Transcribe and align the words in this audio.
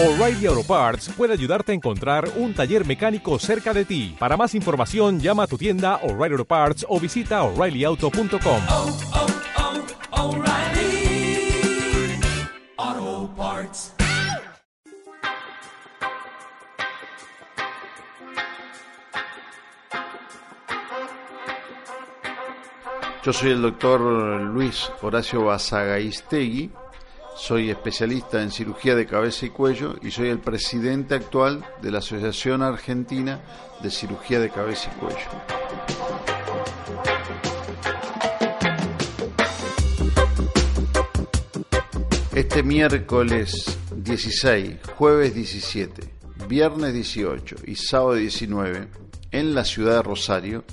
O'Reilly 0.00 0.46
Auto 0.46 0.62
Parts 0.62 1.08
puede 1.08 1.32
ayudarte 1.32 1.72
a 1.72 1.74
encontrar 1.74 2.30
un 2.36 2.54
taller 2.54 2.86
mecánico 2.86 3.36
cerca 3.40 3.74
de 3.74 3.84
ti. 3.84 4.14
Para 4.16 4.36
más 4.36 4.54
información, 4.54 5.18
llama 5.18 5.42
a 5.42 5.46
tu 5.48 5.58
tienda 5.58 5.96
O'Reilly 6.04 6.34
Auto 6.34 6.44
Parts 6.44 6.86
o 6.88 7.00
visita 7.00 7.42
oreillyauto.com. 7.42 8.62
oh, 8.68 8.96
oh, 10.12 10.36
O'Reilly 10.36 11.50
Auto 12.76 13.34
Parts. 13.36 13.92
Yo 23.24 23.32
soy 23.32 23.50
el 23.50 23.62
doctor 23.62 24.00
Luis 24.00 24.92
Horacio 25.02 25.46
Basagaistegui, 25.46 26.70
soy 27.38 27.70
especialista 27.70 28.42
en 28.42 28.50
cirugía 28.50 28.96
de 28.96 29.06
cabeza 29.06 29.46
y 29.46 29.50
cuello 29.50 29.94
y 30.02 30.10
soy 30.10 30.28
el 30.28 30.40
presidente 30.40 31.14
actual 31.14 31.64
de 31.80 31.92
la 31.92 31.98
Asociación 31.98 32.62
Argentina 32.62 33.40
de 33.80 33.90
Cirugía 33.90 34.40
de 34.40 34.50
Cabeza 34.50 34.90
y 34.92 34.98
Cuello. 34.98 35.28
Este 42.34 42.62
miércoles 42.64 43.78
16, 43.94 44.76
jueves 44.96 45.34
17, 45.34 46.10
viernes 46.48 46.92
18 46.92 47.56
y 47.66 47.76
sábado 47.76 48.14
19 48.14 48.88
en 49.30 49.54
la 49.54 49.64
ciudad 49.64 49.96
de 49.96 50.02
Rosario 50.02 50.64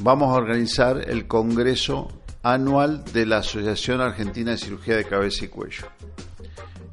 vamos 0.00 0.30
a 0.30 0.38
organizar 0.38 1.08
el 1.08 1.26
Congreso 1.26 2.08
Anual 2.48 3.02
de 3.12 3.26
la 3.26 3.38
Asociación 3.38 4.00
Argentina 4.00 4.52
de 4.52 4.56
Cirugía 4.56 4.96
de 4.96 5.04
Cabeza 5.04 5.46
y 5.46 5.48
Cuello. 5.48 5.88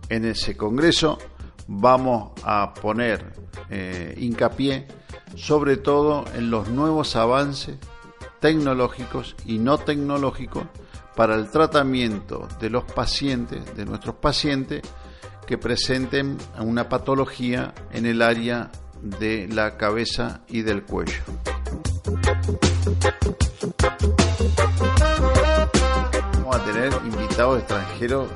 En 0.10 0.26
ese 0.26 0.58
Congreso 0.58 1.20
vamos 1.68 2.32
a 2.44 2.74
poner 2.74 3.36
eh, 3.70 4.16
hincapié 4.18 4.88
sobre 5.36 5.78
todo 5.78 6.26
en 6.36 6.50
los 6.50 6.70
nuevos 6.70 7.16
avances 7.16 7.78
tecnológicos 8.40 9.36
y 9.46 9.60
no 9.60 9.78
tecnológicos 9.78 10.64
para 11.16 11.36
el 11.36 11.52
tratamiento 11.52 12.48
de 12.60 12.72
los 12.72 12.86
pacientes, 12.86 13.76
de 13.76 13.86
nuestros 13.86 14.16
pacientes 14.16 14.82
que 15.46 15.60
presenten 15.60 16.36
una 16.58 16.90
patología 16.90 17.76
en 17.92 18.08
el 18.08 18.24
área 18.24 18.72
de 19.04 19.48
la 19.50 19.78
cabeza 19.78 20.42
y 20.48 20.64
del 20.64 20.82
cuello. 20.82 21.22
A 26.54 26.64
tener 26.64 26.94
invitados 27.04 27.58
extranjeros 27.58 28.30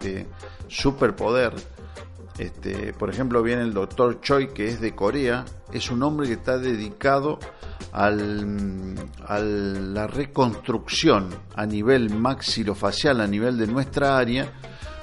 de 0.00 0.26
superpoder. 0.68 1.52
Este, 2.38 2.94
por 2.94 3.10
ejemplo, 3.10 3.42
viene 3.42 3.60
el 3.60 3.74
doctor 3.74 4.22
Choi, 4.22 4.54
que 4.54 4.68
es 4.68 4.80
de 4.80 4.94
Corea. 4.94 5.44
Es 5.70 5.90
un 5.90 6.02
hombre 6.02 6.28
que 6.28 6.32
está 6.32 6.56
dedicado 6.56 7.38
al, 7.92 8.94
a 9.26 9.38
la 9.40 10.06
reconstrucción 10.06 11.28
a 11.56 11.66
nivel 11.66 12.08
maxilofacial, 12.08 13.20
a 13.20 13.26
nivel 13.26 13.58
de 13.58 13.66
nuestra 13.66 14.16
área, 14.16 14.50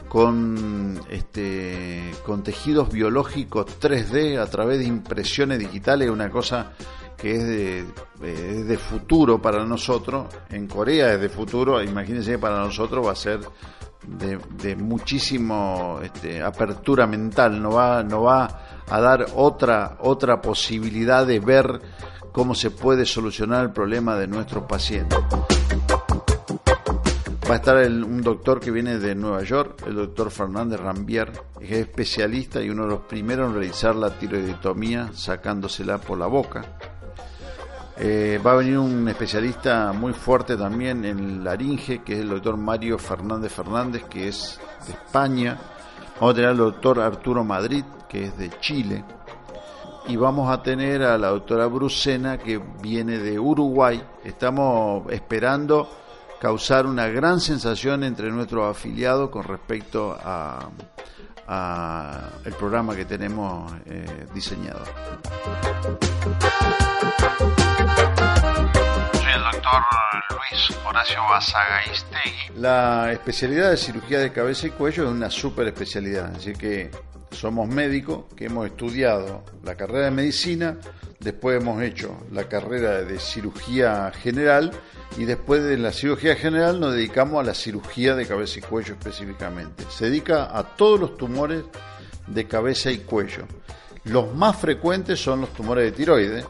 con, 0.09 0.99
este, 1.11 2.15
con 2.25 2.41
tejidos 2.41 2.89
biológicos 2.91 3.67
3D 3.79 4.39
a 4.39 4.47
través 4.47 4.79
de 4.79 4.85
impresiones 4.85 5.59
digitales, 5.59 6.09
una 6.09 6.31
cosa 6.31 6.71
que 7.17 7.35
es 7.35 7.43
de, 7.43 7.85
es 8.21 8.67
de 8.67 8.77
futuro 8.77 9.41
para 9.41 9.65
nosotros, 9.65 10.27
en 10.49 10.67
Corea 10.67 11.13
es 11.13 11.21
de 11.21 11.29
futuro, 11.29 11.81
imagínense 11.81 12.31
que 12.31 12.39
para 12.39 12.59
nosotros 12.59 13.05
va 13.05 13.11
a 13.11 13.15
ser 13.15 13.39
de, 14.07 14.39
de 14.61 14.75
muchísimo 14.75 15.99
este, 16.03 16.41
apertura 16.41 17.07
mental, 17.07 17.61
no 17.61 17.71
va, 17.71 18.03
no 18.03 18.23
va 18.23 18.61
a 18.87 18.99
dar 18.99 19.25
otra, 19.35 19.97
otra 20.01 20.41
posibilidad 20.41 21.25
de 21.25 21.39
ver 21.39 21.81
cómo 22.31 22.53
se 22.53 22.71
puede 22.71 23.05
solucionar 23.05 23.63
el 23.63 23.71
problema 23.71 24.15
de 24.15 24.27
nuestros 24.27 24.63
pacientes. 24.65 25.17
Va 27.49 27.53
a 27.53 27.57
estar 27.57 27.77
un 27.77 28.21
doctor 28.21 28.59
que 28.59 28.71
viene 28.71 28.97
de 28.97 29.13
Nueva 29.13 29.43
York, 29.43 29.83
el 29.85 29.95
doctor 29.95 30.31
Fernández 30.31 30.79
Rambier, 30.79 31.31
que 31.59 31.65
es 31.65 31.87
especialista 31.87 32.59
y 32.59 32.71
uno 32.71 32.83
de 32.83 32.89
los 32.89 33.01
primeros 33.01 33.49
en 33.49 33.55
realizar 33.59 33.95
la 33.95 34.09
tiroiditomía 34.09 35.11
sacándosela 35.13 35.99
por 35.99 36.17
la 36.17 36.25
boca. 36.25 36.65
Eh, 37.97 38.41
va 38.45 38.51
a 38.51 38.55
venir 38.55 38.77
un 38.77 39.07
especialista 39.07 39.93
muy 39.93 40.11
fuerte 40.11 40.57
también 40.57 41.05
en 41.05 41.43
laringe, 41.43 42.03
que 42.03 42.13
es 42.13 42.19
el 42.19 42.29
doctor 42.29 42.57
Mario 42.57 42.97
Fernández 42.97 43.53
Fernández, 43.53 44.03
que 44.09 44.27
es 44.27 44.59
de 44.85 44.93
España. 44.93 45.57
Vamos 46.19 46.31
a 46.31 46.35
tener 46.35 46.49
al 46.49 46.57
doctor 46.57 46.99
Arturo 46.99 47.43
Madrid, 47.43 47.85
que 48.09 48.25
es 48.25 48.37
de 48.37 48.49
Chile. 48.59 49.03
Y 50.07 50.17
vamos 50.17 50.51
a 50.51 50.61
tener 50.61 51.03
a 51.03 51.17
la 51.17 51.29
doctora 51.29 51.67
Brucena, 51.67 52.37
que 52.37 52.61
viene 52.81 53.17
de 53.17 53.39
Uruguay. 53.39 54.03
Estamos 54.23 55.11
esperando 55.11 55.89
causar 56.39 56.85
una 56.85 57.07
gran 57.07 57.39
sensación 57.39 58.03
entre 58.03 58.29
nuestros 58.29 58.69
afiliados 58.69 59.29
con 59.29 59.43
respecto 59.43 60.15
a, 60.21 60.69
el 62.43 62.53
programa 62.53 62.95
que 62.95 63.05
tenemos 63.05 63.71
eh, 63.85 64.27
diseñado. 64.33 64.83
Doctor 69.65 70.21
Luis 70.29 70.77
Horacio 70.85 71.19
Basagaistegui. 71.27 72.59
La 72.59 73.11
especialidad 73.11 73.71
de 73.71 73.77
cirugía 73.77 74.19
de 74.19 74.31
cabeza 74.31 74.67
y 74.67 74.69
cuello 74.69 75.05
es 75.05 75.09
una 75.09 75.31
super 75.31 75.65
especialidad, 75.67 76.35
así 76.35 76.53
que 76.53 76.91
somos 77.31 77.67
médicos 77.67 78.25
que 78.35 78.45
hemos 78.45 78.67
estudiado 78.67 79.43
la 79.63 79.75
carrera 79.75 80.05
de 80.05 80.11
medicina, 80.11 80.77
después 81.19 81.59
hemos 81.59 81.81
hecho 81.81 82.15
la 82.31 82.43
carrera 82.47 83.01
de 83.01 83.17
cirugía 83.17 84.11
general 84.11 84.71
y 85.17 85.25
después 85.25 85.63
de 85.63 85.77
la 85.77 85.91
cirugía 85.91 86.35
general 86.35 86.79
nos 86.79 86.93
dedicamos 86.93 87.39
a 87.39 87.43
la 87.43 87.55
cirugía 87.55 88.13
de 88.15 88.27
cabeza 88.27 88.59
y 88.59 88.61
cuello 88.61 88.93
específicamente. 88.93 89.83
Se 89.89 90.05
dedica 90.05 90.55
a 90.55 90.75
todos 90.75 90.99
los 90.99 91.17
tumores 91.17 91.63
de 92.27 92.47
cabeza 92.47 92.91
y 92.91 92.99
cuello. 92.99 93.47
Los 94.03 94.31
más 94.35 94.57
frecuentes 94.57 95.19
son 95.19 95.41
los 95.41 95.53
tumores 95.53 95.85
de 95.85 95.91
tiroides. 95.91 96.45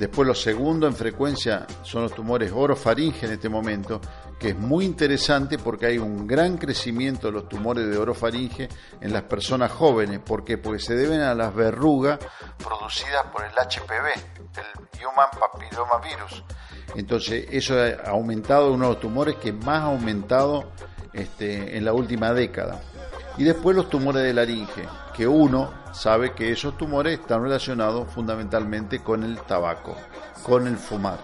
Después 0.00 0.26
los 0.26 0.40
segundos 0.40 0.90
en 0.90 0.96
frecuencia 0.96 1.66
son 1.82 2.04
los 2.04 2.14
tumores 2.14 2.50
orofaringe 2.52 3.26
en 3.26 3.32
este 3.32 3.50
momento, 3.50 4.00
que 4.38 4.48
es 4.48 4.56
muy 4.56 4.86
interesante 4.86 5.58
porque 5.58 5.84
hay 5.84 5.98
un 5.98 6.26
gran 6.26 6.56
crecimiento 6.56 7.26
de 7.26 7.34
los 7.34 7.50
tumores 7.50 7.86
de 7.86 7.98
orofaringe 7.98 8.66
en 8.98 9.12
las 9.12 9.24
personas 9.24 9.70
jóvenes. 9.70 10.20
¿Por 10.20 10.42
qué? 10.42 10.56
Porque 10.56 10.78
se 10.78 10.96
deben 10.96 11.20
a 11.20 11.34
las 11.34 11.54
verrugas 11.54 12.18
producidas 12.56 13.26
por 13.26 13.44
el 13.44 13.52
HPV, 13.52 14.06
el 14.56 15.06
Human 15.06 15.28
Papilloma 15.38 15.98
Virus. 15.98 16.44
Entonces, 16.96 17.48
eso 17.50 17.74
ha 17.78 18.08
aumentado 18.08 18.72
uno 18.72 18.86
de 18.86 18.92
los 18.94 19.00
tumores 19.00 19.36
que 19.36 19.52
más 19.52 19.82
ha 19.82 19.88
aumentado 19.88 20.72
este, 21.12 21.76
en 21.76 21.84
la 21.84 21.92
última 21.92 22.32
década. 22.32 22.80
Y 23.38 23.44
después 23.44 23.76
los 23.76 23.88
tumores 23.88 24.22
de 24.22 24.34
laringe, 24.34 24.86
que 25.14 25.26
uno 25.26 25.72
sabe 25.92 26.32
que 26.32 26.52
esos 26.52 26.76
tumores 26.76 27.20
están 27.20 27.42
relacionados 27.42 28.10
fundamentalmente 28.12 29.00
con 29.00 29.24
el 29.24 29.38
tabaco, 29.42 29.96
con 30.42 30.66
el 30.66 30.76
fumar. 30.76 31.18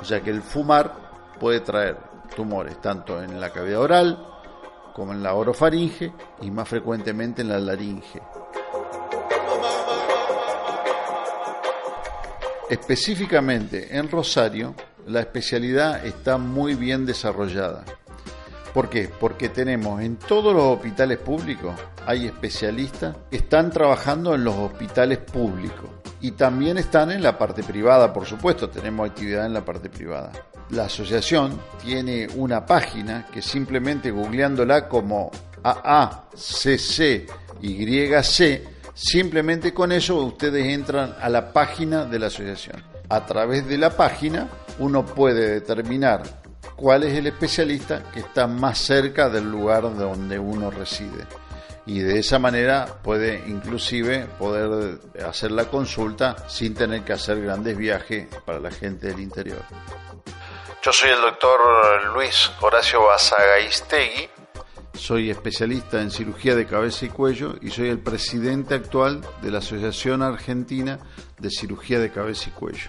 O 0.00 0.04
sea 0.04 0.20
que 0.20 0.30
el 0.30 0.42
fumar 0.42 0.92
puede 1.40 1.60
traer 1.60 1.96
tumores 2.34 2.80
tanto 2.80 3.22
en 3.22 3.40
la 3.40 3.50
cavidad 3.50 3.80
oral 3.80 4.36
como 4.94 5.12
en 5.12 5.22
la 5.22 5.34
orofaringe 5.34 6.12
y 6.40 6.50
más 6.50 6.68
frecuentemente 6.68 7.42
en 7.42 7.48
la 7.48 7.58
laringe. 7.58 8.22
Específicamente 12.68 13.96
en 13.96 14.10
Rosario, 14.10 14.74
la 15.06 15.20
especialidad 15.20 16.04
está 16.04 16.36
muy 16.36 16.74
bien 16.74 17.06
desarrollada. 17.06 17.84
¿Por 18.72 18.88
qué? 18.90 19.08
Porque 19.08 19.48
tenemos 19.48 20.02
en 20.02 20.16
todos 20.16 20.54
los 20.54 20.64
hospitales 20.64 21.18
públicos, 21.18 21.74
hay 22.06 22.26
especialistas 22.26 23.16
que 23.30 23.38
están 23.38 23.70
trabajando 23.70 24.34
en 24.34 24.44
los 24.44 24.54
hospitales 24.54 25.18
públicos 25.18 25.88
y 26.20 26.32
también 26.32 26.78
están 26.78 27.10
en 27.10 27.22
la 27.22 27.38
parte 27.38 27.62
privada, 27.62 28.12
por 28.12 28.26
supuesto, 28.26 28.68
tenemos 28.68 29.08
actividad 29.08 29.46
en 29.46 29.54
la 29.54 29.64
parte 29.64 29.88
privada. 29.88 30.32
La 30.70 30.86
asociación 30.86 31.60
tiene 31.82 32.26
una 32.34 32.66
página 32.66 33.26
que 33.32 33.40
simplemente 33.40 34.10
googleándola 34.10 34.88
como 34.88 35.30
AACCYC, 35.62 37.30
simplemente 38.94 39.72
con 39.72 39.92
eso 39.92 40.16
ustedes 40.16 40.66
entran 40.66 41.14
a 41.20 41.28
la 41.28 41.52
página 41.52 42.04
de 42.04 42.18
la 42.18 42.26
asociación. 42.26 42.82
A 43.08 43.24
través 43.24 43.68
de 43.68 43.78
la 43.78 43.90
página 43.90 44.48
uno 44.78 45.06
puede 45.06 45.48
determinar 45.60 46.45
cuál 46.76 47.04
es 47.04 47.14
el 47.14 47.26
especialista 47.26 48.10
que 48.12 48.20
está 48.20 48.46
más 48.46 48.78
cerca 48.78 49.28
del 49.28 49.50
lugar 49.50 49.82
donde 49.82 50.38
uno 50.38 50.70
reside. 50.70 51.26
Y 51.86 52.00
de 52.00 52.18
esa 52.18 52.38
manera 52.38 52.86
puede 53.02 53.44
inclusive 53.46 54.26
poder 54.38 54.98
hacer 55.24 55.52
la 55.52 55.66
consulta 55.66 56.48
sin 56.48 56.74
tener 56.74 57.02
que 57.02 57.12
hacer 57.12 57.40
grandes 57.40 57.76
viajes 57.76 58.26
para 58.44 58.58
la 58.58 58.70
gente 58.70 59.06
del 59.08 59.20
interior. 59.20 59.62
Yo 60.82 60.92
soy 60.92 61.10
el 61.10 61.20
doctor 61.20 61.60
Luis 62.14 62.50
Horacio 62.60 63.02
Basagaistegui 63.04 64.28
Soy 64.94 65.30
especialista 65.30 66.00
en 66.00 66.10
cirugía 66.10 66.54
de 66.54 66.66
cabeza 66.66 67.06
y 67.06 67.08
cuello 67.08 67.56
y 67.60 67.70
soy 67.70 67.88
el 67.88 67.98
presidente 67.98 68.74
actual 68.74 69.20
de 69.42 69.50
la 69.50 69.58
Asociación 69.58 70.22
Argentina 70.22 70.98
de 71.38 71.50
Cirugía 71.50 72.00
de 72.00 72.10
Cabeza 72.10 72.48
y 72.48 72.52
Cuello. 72.52 72.88